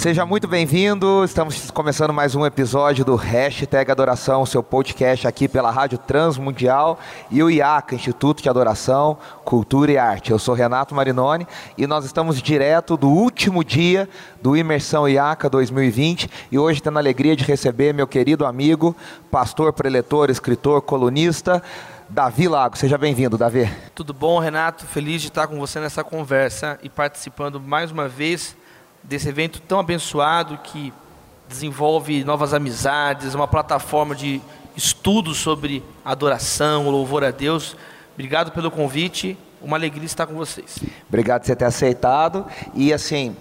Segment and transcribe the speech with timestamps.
[0.00, 1.22] Seja muito bem-vindo.
[1.26, 6.98] Estamos começando mais um episódio do Hashtag Adoração, seu podcast aqui pela Rádio Transmundial
[7.30, 10.30] e o IACA, Instituto de Adoração, Cultura e Arte.
[10.30, 14.08] Eu sou Renato Marinoni e nós estamos direto do último dia
[14.40, 18.96] do Imersão IACA 2020 e hoje tendo a alegria de receber meu querido amigo,
[19.30, 21.62] pastor, preletor, escritor, colunista,
[22.08, 22.74] Davi Lago.
[22.78, 23.70] Seja bem-vindo, Davi.
[23.94, 24.86] Tudo bom, Renato?
[24.86, 28.56] Feliz de estar com você nessa conversa e participando mais uma vez
[29.02, 30.92] desse evento tão abençoado que
[31.48, 34.40] desenvolve novas amizades, uma plataforma de
[34.76, 37.76] estudo sobre adoração, louvor a Deus.
[38.14, 39.36] Obrigado pelo convite.
[39.62, 40.78] Uma alegria estar com vocês.
[41.06, 42.46] Obrigado por você ter aceitado.
[42.72, 43.36] E assim,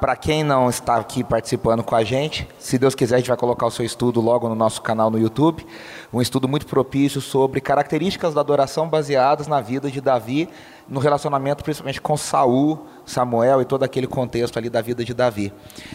[0.00, 3.36] para quem não está aqui participando com a gente, se Deus quiser, a gente vai
[3.36, 5.66] colocar o seu estudo logo no nosso canal no YouTube.
[6.12, 10.48] Um estudo muito propício sobre características da adoração baseadas na vida de Davi,
[10.88, 15.52] no relacionamento principalmente com Saul, Samuel e todo aquele contexto ali da vida de Davi.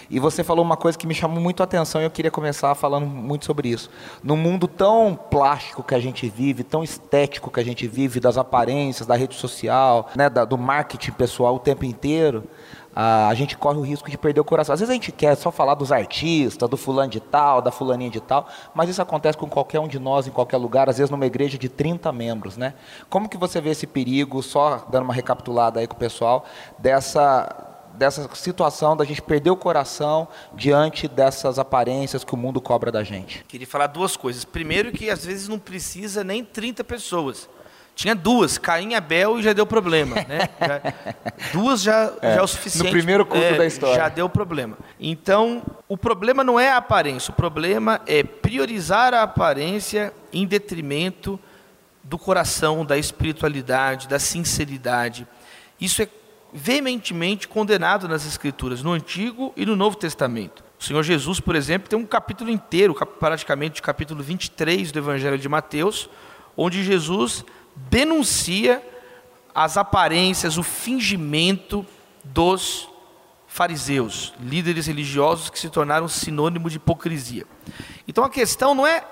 [0.10, 2.74] E você falou uma coisa que me chamou muito a atenção e eu queria começar
[2.74, 3.90] falando muito sobre isso.
[4.24, 8.38] No mundo tão plástico que a gente vive, tão estético que a gente vive, das
[8.38, 12.46] aparências, da rede social, né, da, do marketing pessoal o tempo inteiro,
[12.96, 14.74] a gente corre o risco de perder o coração.
[14.74, 18.10] Às vezes a gente quer só falar dos artistas, do fulano de tal, da fulaninha
[18.10, 21.10] de tal, mas isso acontece com qualquer um de nós em qualquer lugar, às vezes
[21.10, 22.74] numa igreja de 30 membros, né?
[23.10, 26.46] Como que você vê esse perigo, só dando uma recapitulada aí com o pessoal,
[26.78, 32.90] dessa dessa situação da gente perder o coração diante dessas aparências que o mundo cobra
[32.90, 33.44] da gente?
[33.48, 34.46] Queria falar duas coisas.
[34.46, 37.50] Primeiro que às vezes não precisa nem 30 pessoas.
[38.02, 40.16] Tinha duas, Caim e Abel, e já deu problema.
[40.16, 40.50] Né?
[40.60, 40.82] Já,
[41.54, 42.86] duas já é, já é o suficiente.
[42.86, 43.96] No primeiro culto é, da história.
[43.96, 44.76] Já deu problema.
[45.00, 51.40] Então, o problema não é a aparência, o problema é priorizar a aparência em detrimento
[52.04, 55.28] do coração, da espiritualidade, da sinceridade.
[55.80, 56.08] Isso é
[56.52, 60.64] veementemente condenado nas Escrituras, no Antigo e no Novo Testamento.
[60.80, 65.38] O Senhor Jesus, por exemplo, tem um capítulo inteiro, praticamente o capítulo 23 do Evangelho
[65.38, 66.10] de Mateus,
[66.58, 67.46] onde Jesus
[67.76, 68.82] denuncia
[69.54, 71.86] as aparências, o fingimento
[72.24, 72.90] dos
[73.48, 77.46] fariseus, líderes religiosos que se tornaram sinônimo de hipocrisia.
[78.08, 79.04] Então a questão não é,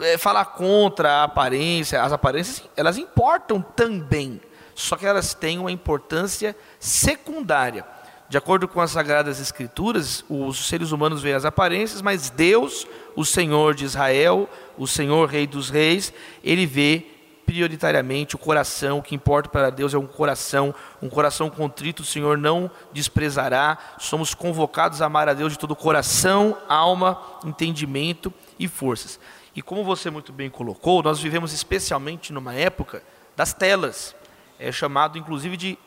[0.00, 4.40] é falar contra a aparência, as aparências elas importam também,
[4.74, 7.84] só que elas têm uma importância secundária.
[8.28, 13.24] De acordo com as Sagradas Escrituras, os seres humanos veem as aparências, mas Deus, o
[13.24, 16.12] Senhor de Israel, o Senhor Rei dos Reis,
[16.44, 17.06] ele vê
[17.48, 22.04] prioritariamente o coração, o que importa para Deus é um coração, um coração contrito, o
[22.04, 23.78] Senhor não desprezará.
[23.98, 29.18] Somos convocados a amar a Deus de todo coração, alma, entendimento e forças.
[29.56, 33.02] E como você muito bem colocou, nós vivemos especialmente numa época
[33.34, 34.14] das telas.
[34.58, 35.78] É chamado inclusive de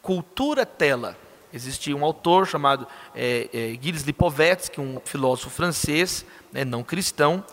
[0.00, 1.16] cultura tela.
[1.52, 7.44] Existe um autor chamado é, é, Gilles Lipovetsky, um filósofo francês, né, não cristão,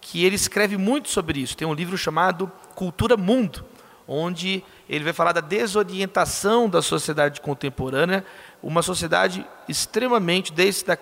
[0.00, 1.54] que ele escreve muito sobre isso.
[1.54, 3.64] Tem um livro chamado Cultura Mundo,
[4.06, 8.24] onde ele vai falar da desorientação da sociedade contemporânea,
[8.62, 10.98] uma sociedade extremamente, desde a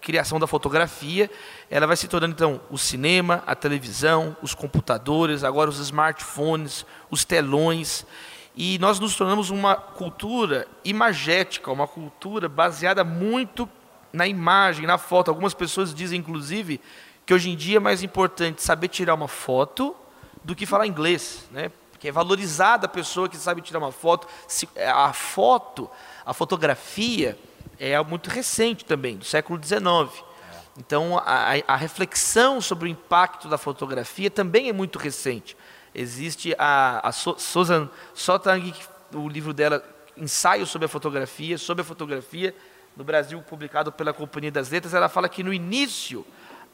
[0.00, 1.30] criação da fotografia,
[1.70, 7.24] ela vai se tornando então o cinema, a televisão, os computadores, agora os smartphones, os
[7.24, 8.04] telões,
[8.54, 13.68] e nós nos tornamos uma cultura imagética, uma cultura baseada muito
[14.12, 15.28] na imagem, na foto.
[15.28, 16.80] Algumas pessoas dizem, inclusive,
[17.26, 19.96] que hoje em dia é mais importante saber tirar uma foto
[20.44, 21.72] do que falar inglês, né?
[21.90, 24.28] Porque é valorizada a pessoa que sabe tirar uma foto.
[24.76, 25.90] É, a foto,
[26.24, 27.38] a fotografia
[27.78, 30.22] é muito recente também, do século XIX.
[30.78, 35.56] Então, a, a, reflexão sobre o impacto da fotografia também é muito recente.
[35.94, 38.74] Existe a, a Susan Sontag,
[39.14, 39.82] o livro dela,
[40.16, 42.54] Ensaio sobre a Fotografia, sobre a fotografia,
[42.96, 46.24] no Brasil, publicado pela Companhia das Letras, ela fala que no início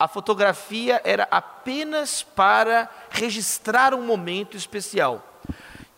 [0.01, 5.23] a fotografia era apenas para registrar um momento especial.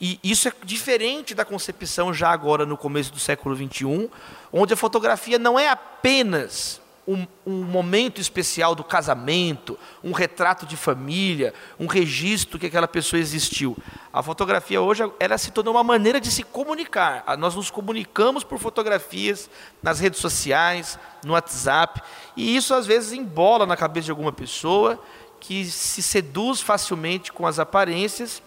[0.00, 4.10] E isso é diferente da concepção já agora no começo do século XXI,
[4.52, 10.76] onde a fotografia não é apenas um, um, momento especial do casamento, um retrato de
[10.76, 13.76] família, um registro que aquela pessoa existiu.
[14.12, 17.24] A fotografia hoje ela se tornou uma maneira de se comunicar.
[17.36, 19.50] Nós nos comunicamos por fotografias
[19.82, 22.00] nas redes sociais, no WhatsApp,
[22.36, 25.02] e isso às vezes embola na cabeça de alguma pessoa
[25.40, 28.40] que se seduz facilmente com as aparências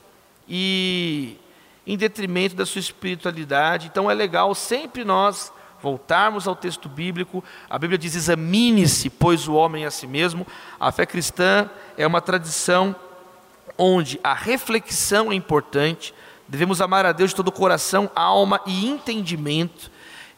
[0.48, 1.36] e,
[1.86, 3.88] em detrimento da sua espiritualidade.
[3.88, 5.52] Então é legal sempre nós
[5.86, 7.44] voltarmos ao texto bíblico.
[7.70, 10.48] A Bíblia diz: examine-se, pois o homem a si mesmo.
[10.80, 12.96] A fé cristã é uma tradição
[13.78, 16.12] onde a reflexão é importante.
[16.48, 19.92] Devemos amar a Deus de todo o coração, alma e entendimento.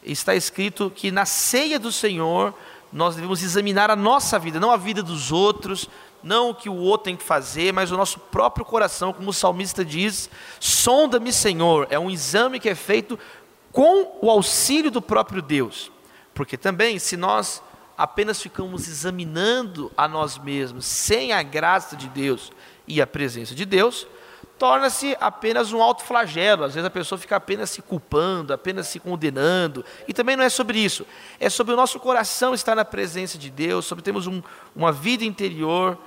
[0.04, 2.52] Está escrito que na ceia do Senhor
[2.92, 5.88] nós devemos examinar a nossa vida, não a vida dos outros,
[6.22, 9.32] não o que o outro tem que fazer, mas o nosso próprio coração, como o
[9.32, 10.28] salmista diz:
[10.60, 11.86] sonda-me, Senhor.
[11.90, 13.18] É um exame que é feito
[13.72, 15.90] com o auxílio do próprio Deus.
[16.34, 17.62] Porque também, se nós
[17.96, 22.52] apenas ficamos examinando a nós mesmos, sem a graça de Deus
[22.86, 24.06] e a presença de Deus,
[24.58, 26.64] torna-se apenas um alto flagelo.
[26.64, 29.84] Às vezes a pessoa fica apenas se culpando, apenas se condenando.
[30.06, 31.06] E também não é sobre isso.
[31.40, 34.42] É sobre o nosso coração estar na presença de Deus, sobre termos um,
[34.74, 35.98] uma vida interior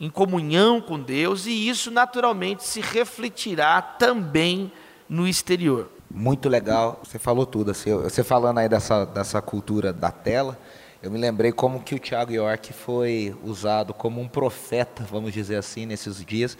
[0.00, 4.70] em comunhão com Deus, e isso naturalmente se refletirá também
[5.08, 5.90] no exterior.
[6.10, 7.70] Muito legal, você falou tudo.
[7.70, 10.58] Assim, você falando aí dessa, dessa cultura da tela,
[11.02, 15.56] eu me lembrei como que o Tiago York foi usado como um profeta, vamos dizer
[15.56, 16.56] assim, nesses dias,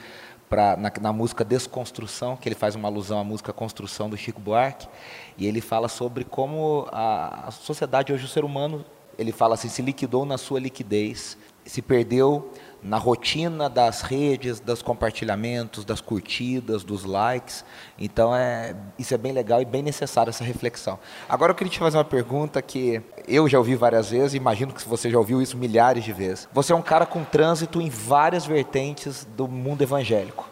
[0.49, 4.41] pra, na, na, música Desconstrução, que ele faz uma alusão à música Construção do Chico
[4.41, 4.87] Buarque,
[5.37, 8.85] e ele fala sobre como a, a sociedade hoje, o ser humano,
[9.19, 14.82] ele fala assim, se liquidou na sua liquidez, se perdeu na rotina das redes, dos
[14.82, 17.64] compartilhamentos, das curtidas, dos likes.
[17.98, 20.98] Então, é, isso é bem legal e bem necessário essa reflexão.
[21.28, 24.86] Agora, eu queria te fazer uma pergunta que eu já ouvi várias vezes, imagino que
[24.88, 26.48] você já ouviu isso milhares de vezes.
[26.52, 30.48] Você é um cara com trânsito em várias vertentes do mundo evangélico.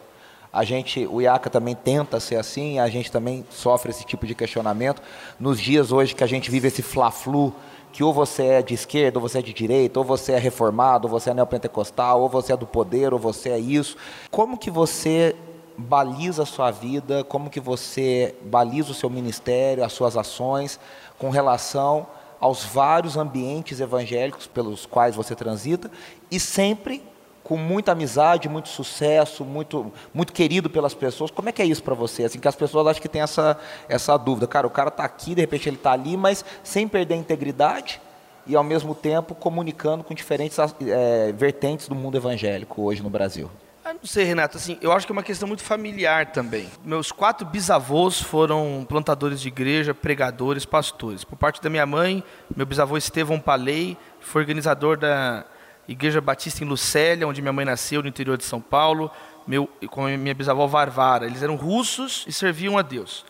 [0.51, 4.33] A gente, o IACA também tenta ser assim, a gente também sofre esse tipo de
[4.33, 5.01] questionamento.
[5.39, 7.53] Nos dias hoje que a gente vive esse fla-flu
[7.97, 11.07] que ou você é de esquerda, ou você é de direita, ou você é reformado,
[11.07, 13.97] ou você é neopentecostal, ou você é do poder, ou você é isso.
[14.29, 15.35] Como que você
[15.75, 20.79] baliza a sua vida, como que você baliza o seu ministério, as suas ações
[21.17, 22.05] com relação
[22.39, 25.89] aos vários ambientes evangélicos pelos quais você transita
[26.29, 27.01] e sempre
[27.47, 31.31] com muita amizade, muito sucesso, muito, muito querido pelas pessoas.
[31.31, 32.25] Como é que é isso para você?
[32.25, 33.57] Assim, que as pessoas acham que tem essa,
[33.87, 34.45] essa dúvida.
[34.47, 38.01] Cara, o cara está aqui, de repente ele está ali, mas sem perder a integridade
[38.45, 43.49] e ao mesmo tempo comunicando com diferentes é, vertentes do mundo evangélico hoje no Brasil.
[43.85, 46.67] Eu não sei, Renato, assim, eu acho que é uma questão muito familiar também.
[46.83, 51.23] Meus quatro bisavôs foram plantadores de igreja, pregadores, pastores.
[51.23, 52.21] Por parte da minha mãe,
[52.53, 55.45] meu bisavô Estevão Palei foi organizador da
[55.87, 59.09] Igreja Batista em Lucélia, onde minha mãe nasceu, no interior de São Paulo,
[59.47, 61.25] meu, com minha bisavó Varvara.
[61.25, 63.25] Eles eram russos e serviam a Deus.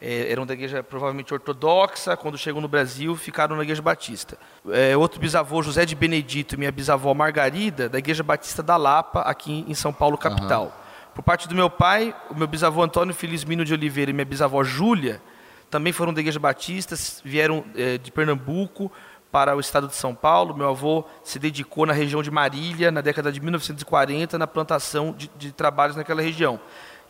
[0.00, 4.38] É, eram da igreja provavelmente ortodoxa, quando chegou no Brasil, ficaram na igreja batista.
[4.70, 9.22] É, outro bisavô, José de Benedito, e minha bisavó Margarida, da igreja batista da Lapa,
[9.22, 10.64] aqui em São Paulo, capital.
[10.64, 10.88] Uhum.
[11.16, 14.62] Por parte do meu pai, o meu bisavô Antônio Felizmino de Oliveira e minha bisavó
[14.62, 15.20] Júlia,
[15.68, 16.94] também foram da igreja batista,
[17.24, 18.90] vieram é, de Pernambuco,
[19.30, 20.54] para o estado de São Paulo.
[20.56, 25.30] Meu avô se dedicou na região de Marília, na década de 1940, na plantação de,
[25.36, 26.60] de trabalhos naquela região.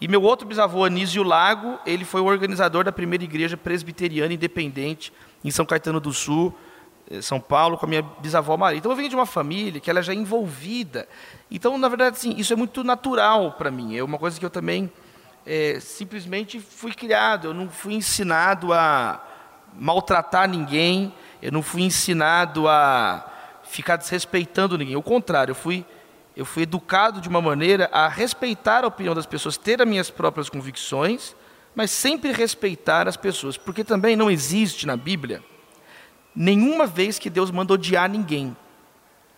[0.01, 5.13] E meu outro bisavô, Anísio Lago, ele foi o organizador da primeira igreja presbiteriana independente
[5.45, 6.55] em São Caetano do Sul,
[7.11, 8.79] eh, São Paulo, com a minha bisavó Maria.
[8.79, 11.09] Então eu venho de uma família que ela já é envolvida.
[11.51, 13.97] Então, na verdade, assim, isso é muito natural para mim.
[13.97, 14.91] É uma coisa que eu também
[15.45, 17.49] é, simplesmente fui criado.
[17.49, 19.21] Eu não fui ensinado a
[19.75, 23.25] maltratar ninguém eu não fui ensinado a
[23.65, 24.97] ficar desrespeitando ninguém.
[24.97, 25.85] O contrário, eu fui,
[26.37, 30.11] eu fui educado de uma maneira a respeitar a opinião das pessoas, ter as minhas
[30.11, 31.37] próprias convicções,
[31.75, 33.57] mas sempre respeitar as pessoas.
[33.57, 35.43] Porque também não existe na Bíblia
[36.35, 38.57] nenhuma vez que Deus mandou odiar ninguém.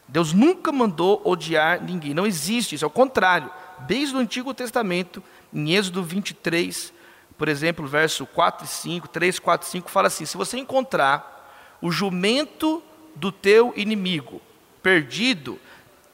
[0.07, 2.13] Deus nunca mandou odiar ninguém.
[2.13, 2.85] Não existe isso.
[2.85, 3.51] É o contrário.
[3.81, 6.93] Desde o Antigo Testamento, em Êxodo 23,
[7.39, 11.40] por exemplo, verso 4 e 5, 3, 4 e 5, fala assim: se você encontrar
[11.81, 12.83] o jumento
[13.15, 14.41] do teu inimigo
[14.83, 15.59] perdido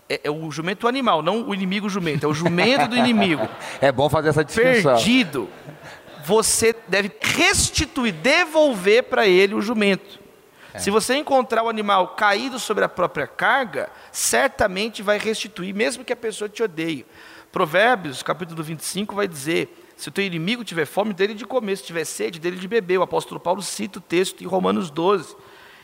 [0.09, 3.49] é, é, o jumento animal, não o inimigo jumento, é o jumento do inimigo.
[3.81, 4.95] É bom fazer essa distinção.
[4.95, 5.49] Perdido.
[6.25, 10.19] Você deve restituir, devolver para ele o jumento.
[10.73, 10.79] É.
[10.79, 16.13] Se você encontrar o animal caído sobre a própria carga, certamente vai restituir, mesmo que
[16.13, 17.05] a pessoa te odeie.
[17.53, 21.85] Provérbios, capítulo 25, vai dizer: se o teu inimigo tiver fome, dele de comer, se
[21.85, 22.99] tiver sede, dele de beber.
[22.99, 25.35] O apóstolo Paulo cita o texto em Romanos 12.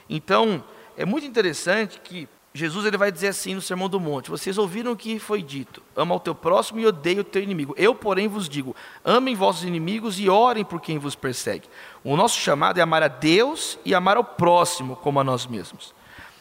[0.09, 0.62] Então,
[0.97, 4.92] é muito interessante que Jesus ele vai dizer assim no Sermão do Monte: Vocês ouviram
[4.92, 7.75] o que foi dito: Ama o teu próximo e odeia o teu inimigo.
[7.78, 11.68] Eu, porém, vos digo: Amem vossos inimigos e orem por quem vos persegue.
[12.04, 15.94] O nosso chamado é amar a Deus e amar ao próximo como a nós mesmos.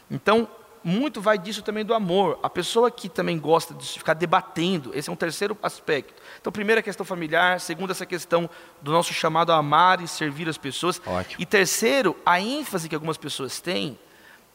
[0.09, 0.49] Então,
[0.83, 2.39] muito vai disso também do amor.
[2.43, 6.20] A pessoa que também gosta de ficar debatendo, esse é um terceiro aspecto.
[6.41, 8.49] Então, primeira questão familiar, segunda essa questão
[8.81, 10.99] do nosso chamado a amar e servir as pessoas.
[11.05, 11.39] Ótimo.
[11.39, 13.97] E terceiro, a ênfase que algumas pessoas têm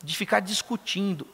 [0.02, 1.26] de ficar discutindo.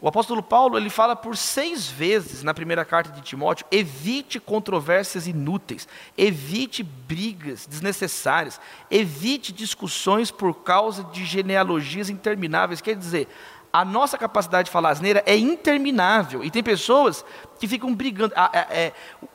[0.00, 5.28] O apóstolo Paulo ele fala por seis vezes na primeira carta de Timóteo: evite controvérsias
[5.28, 5.86] inúteis,
[6.18, 8.58] evite brigas desnecessárias,
[8.90, 12.80] evite discussões por causa de genealogias intermináveis.
[12.80, 13.28] Quer dizer,
[13.72, 16.44] a nossa capacidade de falar asneira é interminável.
[16.44, 17.24] E tem pessoas
[17.58, 18.34] que ficam brigando.
[18.70, 18.92] É,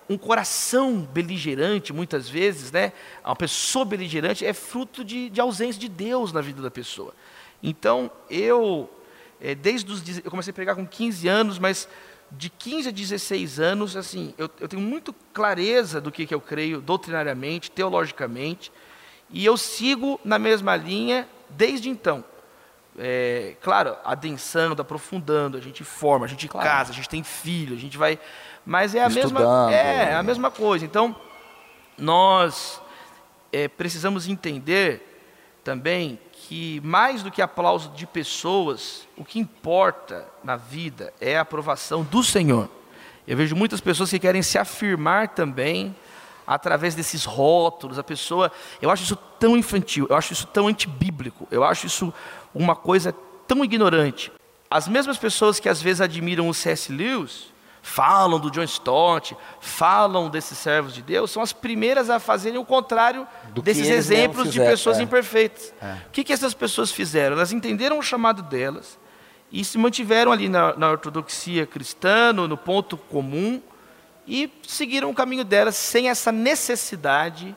[0.08, 2.94] um coração beligerante, muitas vezes, né?
[3.25, 7.15] Uma pessoa beligerante é fruto de, de ausência de Deus na vida da pessoa.
[7.63, 8.88] Então, eu,
[9.41, 10.03] é, desde os.
[10.24, 11.89] Eu comecei a pregar com 15 anos, mas
[12.32, 16.41] de 15 a 16 anos, assim, eu, eu tenho muito clareza do que, que eu
[16.41, 18.72] creio doutrinariamente, teologicamente,
[19.32, 22.24] e eu sigo na mesma linha desde então
[22.98, 26.68] é, claro, adensando, aprofundando, a gente forma, a gente claro.
[26.68, 28.20] casa, a gente tem filho, a gente vai.
[28.66, 30.84] Mas é a mesma, é, é a mesma coisa.
[30.84, 31.16] Então,
[31.98, 32.82] nós
[33.51, 35.04] é, precisamos entender
[35.63, 41.42] também que mais do que aplauso de pessoas, o que importa na vida é a
[41.42, 42.70] aprovação do Senhor.
[43.27, 45.94] Eu vejo muitas pessoas que querem se afirmar também
[46.48, 48.00] através desses rótulos.
[48.00, 48.50] A pessoa,
[48.82, 52.13] eu acho isso tão infantil, eu acho isso tão antibíblico, eu acho isso
[52.54, 53.13] uma coisa
[53.48, 54.32] tão ignorante.
[54.70, 56.92] As mesmas pessoas que às vezes admiram o C.S.
[56.92, 62.60] Lewis, falam do John Stott, falam desses servos de Deus, são as primeiras a fazerem
[62.60, 65.04] o contrário do desses exemplos de pessoas é.
[65.04, 65.74] imperfeitas.
[65.82, 65.94] É.
[66.08, 67.38] O que, que essas pessoas fizeram?
[67.38, 69.00] Elas entenderam o chamado delas
[69.50, 73.62] e se mantiveram ali na, na ortodoxia cristã, no, no ponto comum,
[74.27, 77.56] e seguiram o caminho delas sem essa necessidade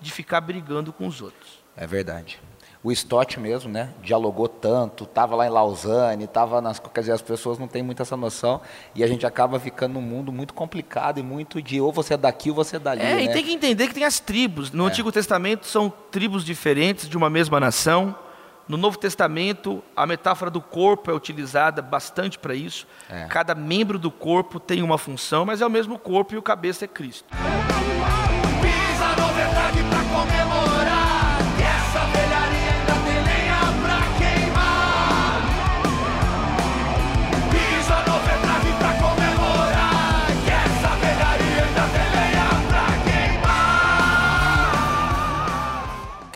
[0.00, 1.62] de ficar brigando com os outros.
[1.76, 2.40] É verdade
[2.82, 7.22] o Stott mesmo, né, dialogou tanto, estava lá em Lausanne, estava nas, quer dizer, as
[7.22, 8.60] pessoas não têm muita essa noção
[8.94, 12.16] e a gente acaba ficando num mundo muito complicado e muito de ou você é
[12.16, 13.02] daqui ou você é dali.
[13.02, 13.24] É, né?
[13.24, 14.70] e tem que entender que tem as tribos.
[14.70, 14.88] No é.
[14.88, 18.14] Antigo Testamento são tribos diferentes de uma mesma nação.
[18.68, 22.86] No Novo Testamento, a metáfora do corpo é utilizada bastante para isso.
[23.08, 23.24] É.
[23.24, 26.84] Cada membro do corpo tem uma função, mas é o mesmo corpo e o cabeça
[26.84, 27.34] é Cristo.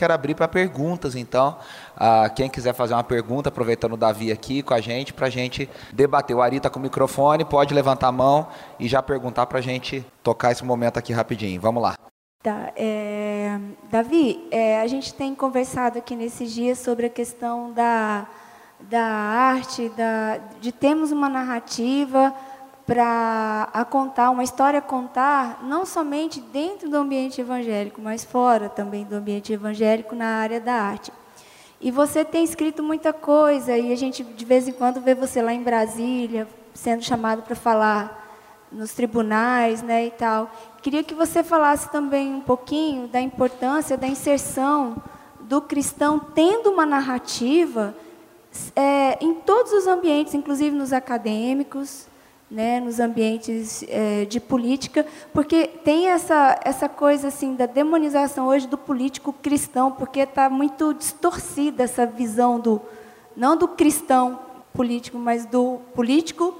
[0.02, 1.56] Quero abrir para perguntas, então.
[1.97, 5.30] Ah, quem quiser fazer uma pergunta, aproveitando o Davi aqui com a gente, para a
[5.30, 6.35] gente debater.
[6.35, 8.49] O Ari está com o microfone, pode levantar a mão
[8.80, 11.61] e já perguntar para a gente tocar esse momento aqui rapidinho.
[11.61, 11.94] Vamos lá.
[12.42, 13.56] Tá, é,
[13.88, 18.26] Davi, é, a gente tem conversado aqui nesses dias sobre a questão da,
[18.80, 22.35] da arte, da, de termos uma narrativa
[22.86, 29.04] para a contar, uma história contar, não somente dentro do ambiente evangélico, mas fora também
[29.04, 31.12] do ambiente evangélico na área da arte.
[31.80, 35.40] E você tem escrito muita coisa, e a gente de vez em quando vê você
[35.42, 38.20] lá em Brasília, sendo chamado para falar
[38.70, 40.50] nos tribunais né, e tal.
[40.80, 44.96] Queria que você falasse também um pouquinho da importância da inserção
[45.40, 47.94] do cristão tendo uma narrativa
[48.74, 52.06] é, em todos os ambientes, inclusive nos acadêmicos,
[52.52, 58.68] né, nos ambientes é, de política, porque tem essa, essa coisa assim da demonização hoje
[58.68, 62.78] do político cristão, porque está muito distorcida essa visão do
[63.35, 64.38] não do cristão
[64.75, 66.54] político, mas do político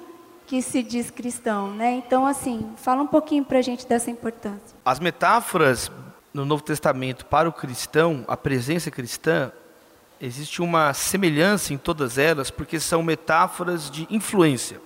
[0.47, 1.93] que se diz cristão, né?
[1.93, 4.75] Então, assim, fala um pouquinho para a gente dessa importância.
[4.83, 5.91] As metáforas
[6.33, 9.53] no Novo Testamento para o cristão, a presença cristã,
[10.19, 14.81] existe uma semelhança em todas elas, porque são metáforas de influência.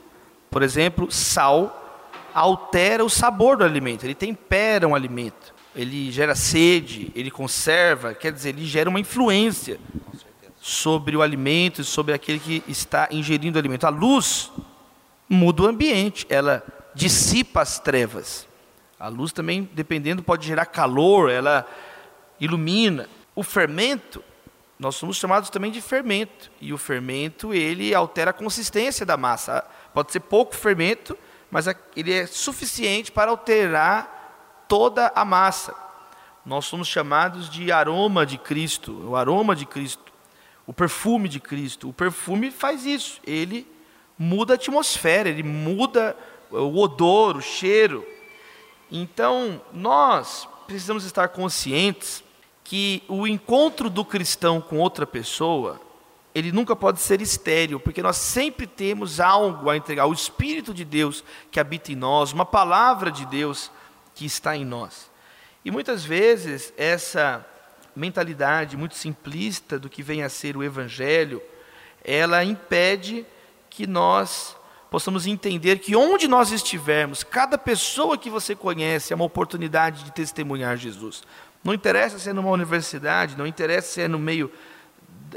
[0.56, 7.12] Por exemplo, sal altera o sabor do alimento, ele tempera um alimento, ele gera sede,
[7.14, 9.78] ele conserva, quer dizer, ele gera uma influência
[10.58, 13.86] sobre o alimento, sobre aquele que está ingerindo o alimento.
[13.86, 14.50] A luz
[15.28, 18.48] muda o ambiente, ela dissipa as trevas.
[18.98, 21.68] A luz também, dependendo, pode gerar calor, ela
[22.40, 23.10] ilumina.
[23.34, 24.24] O fermento,
[24.78, 29.62] nós somos chamados também de fermento, e o fermento ele altera a consistência da massa.
[29.96, 31.16] Pode ser pouco fermento,
[31.50, 31.64] mas
[31.96, 35.74] ele é suficiente para alterar toda a massa.
[36.44, 40.12] Nós somos chamados de aroma de Cristo, o aroma de Cristo,
[40.66, 41.88] o perfume de Cristo.
[41.88, 43.66] O perfume faz isso, ele
[44.18, 46.14] muda a atmosfera, ele muda
[46.50, 48.06] o odor, o cheiro.
[48.92, 52.22] Então, nós precisamos estar conscientes
[52.62, 55.80] que o encontro do cristão com outra pessoa
[56.36, 60.84] ele nunca pode ser estéril, porque nós sempre temos algo a entregar, o Espírito de
[60.84, 63.70] Deus que habita em nós, uma palavra de Deus
[64.14, 65.10] que está em nós.
[65.64, 67.42] E muitas vezes essa
[67.96, 71.40] mentalidade muito simplista do que vem a ser o Evangelho,
[72.04, 73.24] ela impede
[73.70, 74.54] que nós
[74.90, 80.12] possamos entender que onde nós estivermos, cada pessoa que você conhece é uma oportunidade de
[80.12, 81.22] testemunhar Jesus.
[81.64, 84.52] Não interessa se é numa universidade, não interessa se é no meio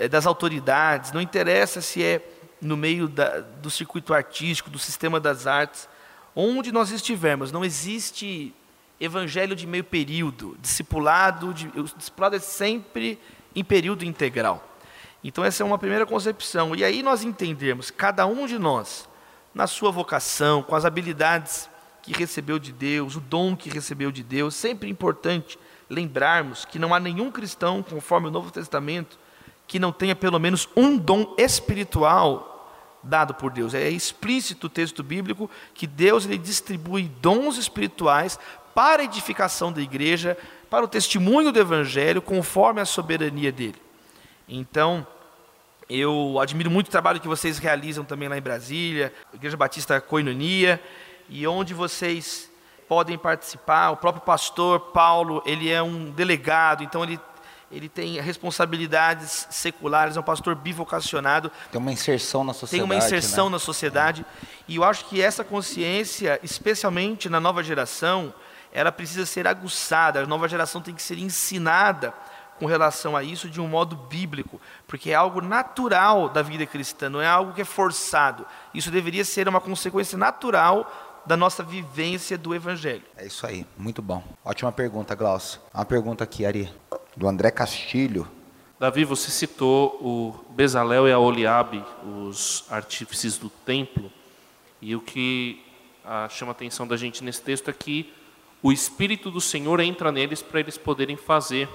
[0.10, 2.22] das autoridades, não interessa se é
[2.62, 5.88] no meio da, do circuito artístico, do sistema das artes,
[6.36, 8.54] onde nós estivermos, não existe
[9.00, 13.20] evangelho de meio período, discipulado, de, o discipulado é sempre
[13.56, 14.66] em período integral.
[15.24, 16.76] Então essa é uma primeira concepção.
[16.76, 19.08] E aí nós entendemos, cada um de nós,
[19.54, 21.70] na sua vocação, com as habilidades
[22.02, 26.94] que recebeu de Deus, o dom que recebeu de Deus, sempre importante lembrarmos que não
[26.94, 29.18] há nenhum cristão, conforme o Novo Testamento,
[29.70, 32.50] que não tenha pelo menos um dom espiritual
[33.04, 33.76] dado por Deus.
[33.76, 38.40] É explícito o texto bíblico que Deus ele distribui dons espirituais
[38.74, 40.36] para a edificação da igreja,
[40.72, 43.80] para o testemunho do evangelho, conforme a soberania dele.
[44.48, 45.06] Então,
[45.88, 50.82] eu admiro muito o trabalho que vocês realizam também lá em Brasília, Igreja Batista Coinonia,
[51.30, 52.52] e onde vocês
[52.88, 53.92] podem participar.
[53.92, 57.20] O próprio pastor Paulo, ele é um delegado, então ele
[57.72, 61.52] ele tem responsabilidades seculares, é um pastor bivocacionado.
[61.72, 62.72] Tem uma inserção na sociedade.
[62.72, 63.52] Tem uma inserção né?
[63.52, 64.26] na sociedade.
[64.68, 68.34] E eu acho que essa consciência, especialmente na nova geração,
[68.72, 70.22] ela precisa ser aguçada.
[70.22, 72.14] A nova geração tem que ser ensinada
[72.58, 77.10] com relação a isso de um modo bíblico, porque é algo natural da vida cristã,
[77.10, 78.46] não é algo que é forçado.
[78.74, 80.92] Isso deveria ser uma consequência natural
[81.26, 83.04] da nossa vivência do Evangelho.
[83.16, 84.22] É isso aí, muito bom.
[84.44, 85.62] Ótima pergunta, Glaucio.
[85.74, 86.70] Uma pergunta aqui, Ari
[87.16, 88.28] do André Castilho.
[88.80, 94.12] Davi, você citou o Bezalel e a Oliabe, os artífices do templo,
[94.82, 95.62] e o que
[96.06, 98.14] ah, chama a atenção da gente nesse texto é que
[98.64, 101.68] o Espírito do Senhor entra neles para eles poderem fazer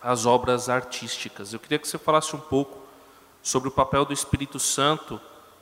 [0.00, 1.52] as obras artísticas.
[1.52, 2.78] Eu queria que você falasse um pouco
[3.42, 5.20] sobre o papel do Espírito Santo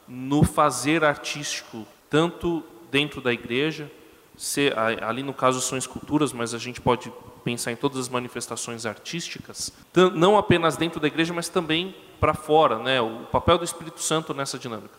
[0.09, 3.91] no fazer artístico, tanto dentro da igreja,
[4.37, 7.13] se, ali no caso são esculturas, mas a gente pode
[7.45, 9.73] pensar em todas as manifestações artísticas,
[10.15, 13.01] não apenas dentro da igreja, mas também para fora, né?
[13.01, 14.95] O papel do Espírito Santo nessa dinâmica.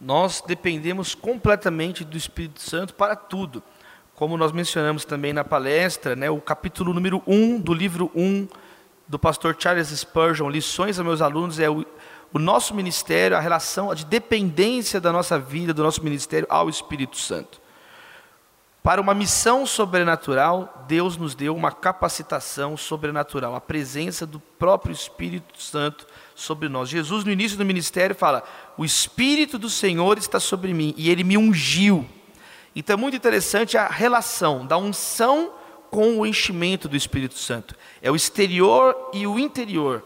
[0.00, 3.62] Nós dependemos completamente do Espírito Santo para tudo.
[4.14, 8.48] Como nós mencionamos também na palestra, né, o capítulo número 1 do livro 1
[9.08, 11.86] do pastor Charles Spurgeon, Lições a meus alunos, é o,
[12.32, 17.16] o nosso ministério, a relação de dependência da nossa vida, do nosso ministério ao Espírito
[17.16, 17.61] Santo.
[18.82, 25.62] Para uma missão sobrenatural, Deus nos deu uma capacitação sobrenatural, a presença do próprio Espírito
[25.62, 26.88] Santo sobre nós.
[26.88, 28.42] Jesus, no início do ministério, fala:
[28.76, 32.04] O Espírito do Senhor está sobre mim e ele me ungiu.
[32.74, 35.52] Então é muito interessante a relação da unção
[35.88, 37.76] com o enchimento do Espírito Santo.
[38.00, 40.02] É o exterior e o interior.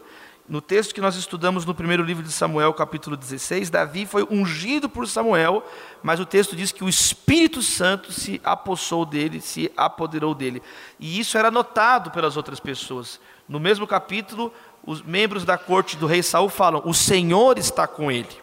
[0.47, 4.87] No texto que nós estudamos no primeiro livro de Samuel, capítulo 16, Davi foi ungido
[4.87, 5.61] por Samuel,
[6.01, 10.63] mas o texto diz que o Espírito Santo se apossou dele, se apoderou dele.
[10.97, 13.19] E isso era notado pelas outras pessoas.
[13.47, 14.53] No mesmo capítulo,
[14.85, 18.41] os membros da corte do rei Saul falam: "O Senhor está com ele".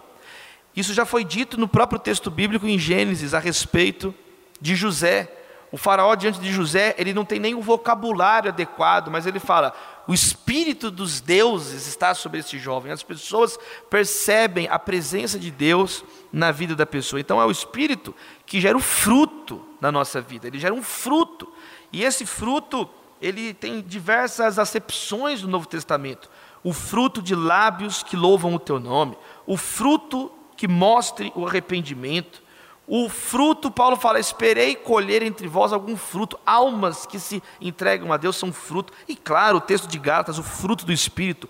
[0.77, 4.15] Isso já foi dito no próprio texto bíblico em Gênesis a respeito
[4.61, 5.33] de José.
[5.73, 9.75] O faraó diante de José, ele não tem nem vocabulário adequado, mas ele fala:
[10.07, 12.93] o espírito dos deuses está sobre esse jovem.
[12.93, 17.21] As pessoas percebem a presença de Deus na vida da pessoa.
[17.21, 18.15] Então é o espírito
[18.45, 20.47] que gera o fruto na nossa vida.
[20.47, 21.51] Ele gera um fruto.
[21.91, 22.89] E esse fruto,
[23.21, 26.29] ele tem diversas acepções no Novo Testamento.
[26.63, 32.43] O fruto de lábios que louvam o teu nome, o fruto que mostre o arrependimento,
[32.87, 36.39] o fruto, Paulo fala: esperei colher entre vós algum fruto.
[36.45, 38.93] Almas que se entregam a Deus são fruto.
[39.09, 41.49] E claro, o texto de Gálatas, o fruto do Espírito,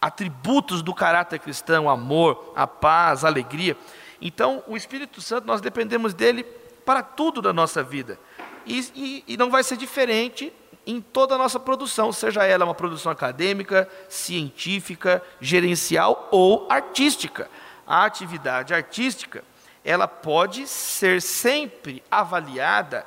[0.00, 3.76] atributos do caráter cristão, amor, a paz, a alegria.
[4.20, 6.42] Então, o Espírito Santo, nós dependemos dele
[6.84, 8.18] para tudo da nossa vida.
[8.66, 10.52] E, e, e não vai ser diferente
[10.84, 17.48] em toda a nossa produção, seja ela uma produção acadêmica, científica, gerencial ou artística.
[17.86, 19.44] A atividade artística
[19.84, 23.06] ela pode ser sempre avaliada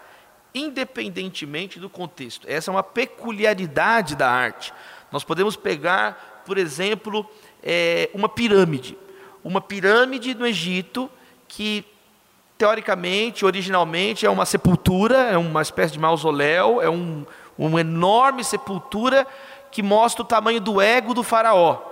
[0.54, 2.48] independentemente do contexto.
[2.50, 4.74] Essa é uma peculiaridade da arte.
[5.12, 7.30] Nós podemos pegar, por exemplo,
[7.62, 8.98] é, uma pirâmide.
[9.44, 11.12] Uma pirâmide no Egito
[11.48, 11.84] que,
[12.58, 17.26] teoricamente, originalmente, é uma sepultura, é uma espécie de mausoléu, é um,
[17.58, 19.28] uma enorme sepultura
[19.72, 21.85] que mostra o tamanho do ego do faraó.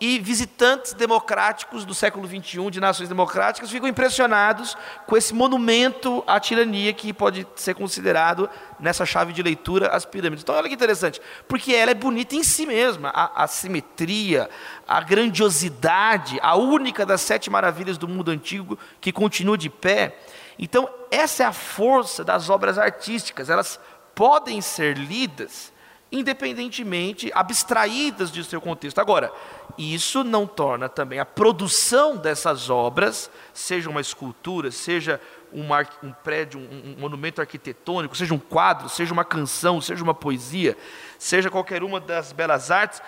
[0.00, 6.38] E visitantes democráticos do século XXI, de nações democráticas, ficam impressionados com esse monumento à
[6.38, 10.44] tirania que pode ser considerado, nessa chave de leitura, as pirâmides.
[10.44, 14.48] Então, olha que interessante, porque ela é bonita em si mesma, a, a simetria,
[14.86, 20.16] a grandiosidade, a única das sete maravilhas do mundo antigo que continua de pé.
[20.58, 23.80] Então, essa é a força das obras artísticas, elas
[24.14, 25.72] podem ser lidas
[26.10, 28.98] independentemente, abstraídas de seu contexto.
[28.98, 29.32] Agora,
[29.76, 35.20] isso não torna também a produção dessas obras, seja uma escultura, seja
[35.52, 40.76] um prédio, um, um monumento arquitetônico, seja um quadro, seja uma canção, seja uma poesia,
[41.18, 43.02] seja qualquer uma das belas artes,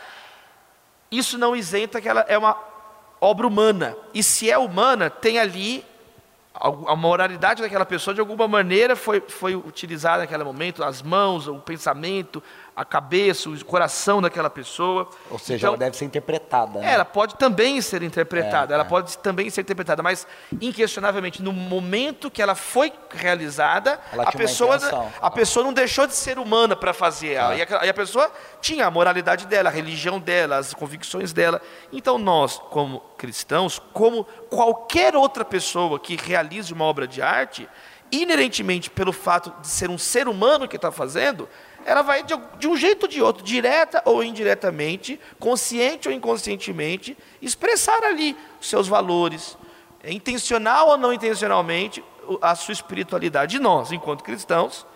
[1.11, 2.57] isso não isenta que ela é uma
[3.21, 3.97] obra humana.
[4.15, 5.85] E se é humana, tem ali
[6.53, 11.59] a moralidade daquela pessoa de alguma maneira foi, foi utilizada naquele momento, as mãos, o
[11.59, 12.43] pensamento,
[12.81, 15.11] a cabeça, o coração daquela pessoa.
[15.31, 16.81] Ou seja, então, ela deve ser interpretada.
[16.81, 16.91] Né?
[16.91, 18.89] Ela pode também ser interpretada, é, ela é.
[18.89, 20.27] pode também ser interpretada, mas
[20.63, 24.79] inquestionavelmente no momento que ela foi realizada, a pessoa,
[25.21, 27.55] a pessoa não deixou de ser humana para fazer ela.
[27.55, 27.59] É.
[27.59, 31.61] E, a, e a pessoa tinha a moralidade dela, a religião dela, as convicções dela.
[31.93, 37.69] Então nós, como cristãos, como qualquer outra pessoa que realize uma obra de arte,
[38.11, 41.49] inerentemente pelo fato de ser um ser humano que está fazendo,
[41.85, 47.17] ela vai de, de, um jeito ou de outro, direta ou indiretamente, consciente ou inconscientemente,
[47.41, 49.57] expressar ali os seus valores,
[50.05, 52.03] intencional ou não intencionalmente,
[52.41, 53.57] a sua espiritualidade.
[53.57, 54.87] E nós, enquanto cristãos,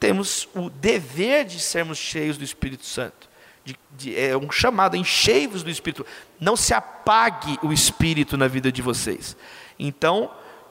[0.00, 3.28] temos o dever de sermos cheios do Espírito Santo.
[3.64, 6.04] De, de, é um chamado, enchei-vos do Espírito.
[6.38, 9.36] Não se apague o Espírito na vida de vocês.
[9.78, 10.30] Então,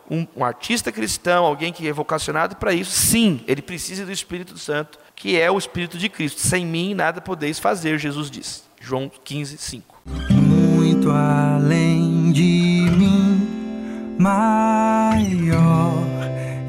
[0.09, 4.57] um, um artista cristão, alguém que é vocacionado para isso, sim, ele precisa do Espírito
[4.57, 6.41] Santo que é o Espírito de Cristo.
[6.41, 8.63] Sem mim nada podeis fazer, Jesus diz.
[8.81, 10.01] João 15, 5.
[10.31, 15.93] Muito além de mim, maior,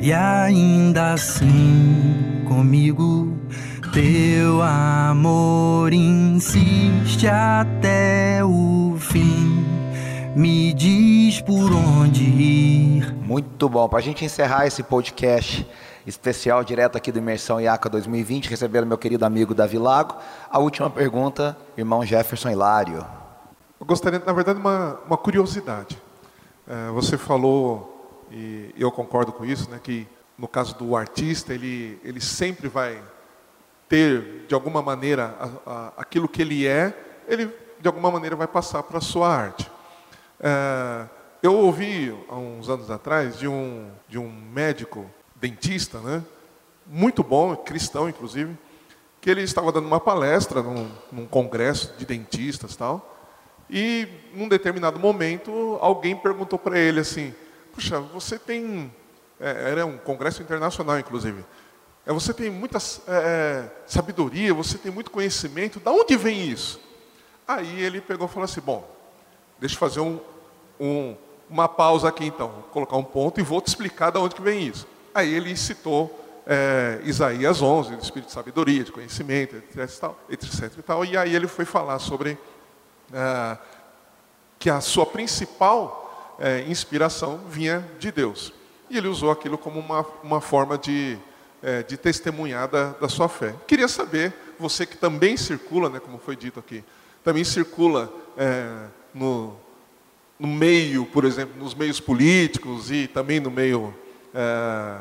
[0.01, 3.37] e ainda assim comigo.
[3.93, 9.65] Teu amor insiste até o fim,
[10.37, 13.15] me diz por onde ir.
[13.15, 15.67] Muito bom, para a gente encerrar esse podcast
[16.07, 20.17] especial direto aqui do Imersão IACA 2020, recebendo meu querido amigo Davi Lago.
[20.51, 23.07] A última pergunta, irmão Jefferson Hilário.
[23.79, 26.01] Eu gostaria, na verdade, uma, uma curiosidade.
[26.67, 32.01] É, você falou, e eu concordo com isso, né, que no caso do artista, ele,
[32.03, 33.01] ele sempre vai
[33.89, 36.93] ter, de alguma maneira, a, a, aquilo que ele é,
[37.29, 37.47] ele,
[37.81, 39.74] de alguma maneira, vai passar para a sua arte.
[40.47, 41.09] É,
[41.43, 46.23] eu ouvi, há uns anos atrás, de um, de um médico dentista, né?
[46.87, 48.55] muito bom, cristão inclusive,
[49.23, 53.17] que ele estava dando uma palestra num, num congresso de dentistas tal,
[53.71, 57.35] e num determinado momento alguém perguntou para ele assim,
[57.73, 58.93] puxa, você tem,
[59.41, 61.43] é, era um congresso internacional inclusive,
[62.05, 66.79] é, você tem muita é, é, sabedoria, você tem muito conhecimento, da onde vem isso?
[67.49, 68.87] Aí ele pegou e falou assim, bom,
[69.59, 70.21] deixa eu fazer um,
[70.79, 71.15] um,
[71.49, 74.43] uma pausa aqui então, vou colocar um ponto e vou te explicar de onde que
[74.43, 74.87] vem isso.
[75.15, 80.11] Aí ele citou é, Isaías 11, do espírito de sabedoria, de conhecimento, etc.
[80.29, 82.39] etc e, tal, e aí ele foi falar sobre
[83.13, 83.59] é,
[84.59, 88.53] que a sua principal é, inspiração vinha de Deus.
[88.91, 91.19] E ele usou aquilo como uma, uma forma de,
[91.63, 93.55] é, de testemunhar da, da, sua fé.
[93.67, 96.85] Queria saber, você que também circula, né, como foi dito aqui,
[97.23, 99.57] também circula é, no,
[100.45, 103.95] no meio, por exemplo, nos meios políticos e também no meio
[104.35, 104.99] é,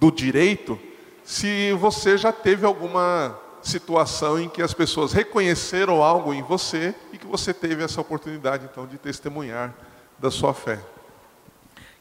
[0.00, 0.80] do direito,
[1.22, 7.18] se você já teve alguma situação em que as pessoas reconheceram algo em você e
[7.18, 9.74] que você teve essa oportunidade, então, de testemunhar
[10.18, 10.80] da sua fé.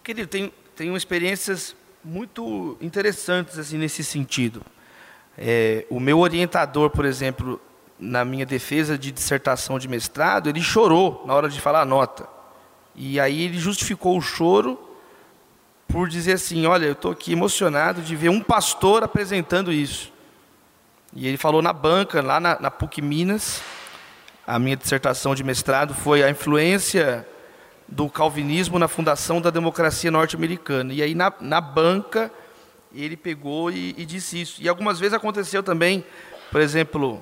[0.02, 4.62] Querido, tem, tem experiências muito interessantes assim nesse sentido.
[5.38, 7.60] É, o meu orientador, por exemplo,
[8.00, 12.37] na minha defesa de dissertação de mestrado, ele chorou na hora de falar a nota.
[12.98, 14.80] E aí ele justificou o choro
[15.88, 20.12] por dizer assim: Olha, eu estou aqui emocionado de ver um pastor apresentando isso.
[21.16, 23.62] E ele falou na banca, lá na, na PUC Minas.
[24.46, 27.28] A minha dissertação de mestrado foi a influência
[27.88, 30.94] do calvinismo na fundação da democracia norte-americana.
[30.94, 32.32] E aí, na, na banca,
[32.94, 34.62] ele pegou e, e, disse isso.
[34.62, 36.04] E algumas vezes aconteceu também,
[36.52, 37.22] por exemplo,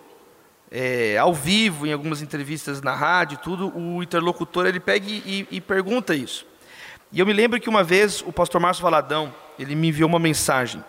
[0.78, 5.62] é, ao vivo, em algumas entrevistas na rádio, tudo, o interlocutor ele pega e, e
[5.62, 6.46] pergunta isso.
[7.14, 10.20] E eu me lembro que uma vez o pastor Márcio Valadão, ele me enviou uma
[10.20, 10.84] mensagem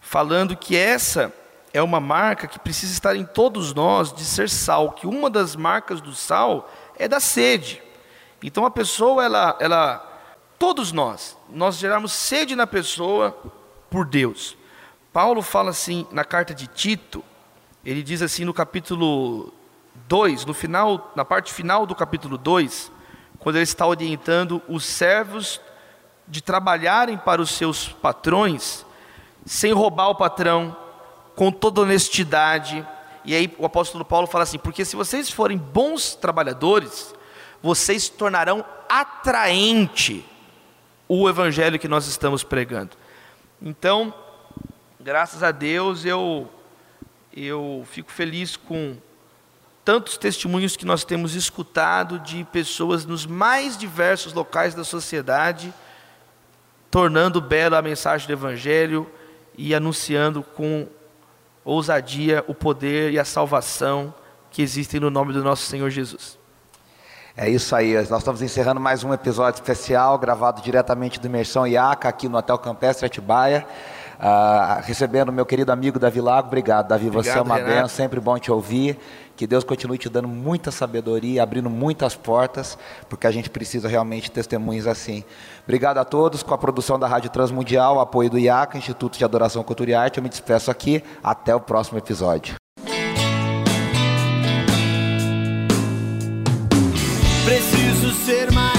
[0.00, 1.32] falando que essa
[1.72, 5.54] é uma marca que precisa estar em todos nós de ser sal, que uma das
[5.54, 7.80] marcas do sal é da sede.
[8.42, 10.20] Então a pessoa, ela, ela,
[10.58, 13.30] todos nós, nós geramos sede na pessoa
[13.88, 14.56] por Deus.
[15.12, 17.22] Paulo fala assim na carta de Tito,
[17.88, 19.50] ele diz assim no capítulo
[20.08, 22.92] 2, no final, na parte final do capítulo 2,
[23.38, 25.58] quando ele está orientando os servos
[26.26, 28.84] de trabalharem para os seus patrões,
[29.46, 30.76] sem roubar o patrão,
[31.34, 32.86] com toda honestidade.
[33.24, 37.14] E aí o apóstolo Paulo fala assim: porque se vocês forem bons trabalhadores,
[37.62, 40.22] vocês tornarão atraente
[41.08, 42.90] o evangelho que nós estamos pregando.
[43.62, 44.12] Então,
[45.00, 46.50] graças a Deus, eu
[47.44, 48.96] eu fico feliz com
[49.84, 55.72] tantos testemunhos que nós temos escutado de pessoas nos mais diversos locais da sociedade
[56.90, 59.06] tornando bela a mensagem do evangelho
[59.56, 60.86] e anunciando com
[61.64, 64.14] ousadia o poder e a salvação
[64.50, 66.38] que existem no nome do nosso Senhor Jesus.
[67.36, 72.08] É isso aí, nós estamos encerrando mais um episódio especial, gravado diretamente do Imersão IACA,
[72.08, 73.66] aqui no Hotel Campestre Atibaia.
[74.18, 78.18] Uh, recebendo meu querido amigo Davi Lago, obrigado, Davi, obrigado, você é uma benção, sempre
[78.18, 78.98] bom te ouvir.
[79.36, 82.76] Que Deus continue te dando muita sabedoria, abrindo muitas portas,
[83.08, 85.22] porque a gente precisa realmente de testemunhos assim.
[85.62, 89.62] Obrigado a todos, com a produção da Rádio Transmundial, apoio do IACA, Instituto de Adoração
[89.62, 90.18] Cultura e Arte.
[90.18, 92.56] Eu me despeço aqui, até o próximo episódio.
[97.44, 98.77] Preciso ser mais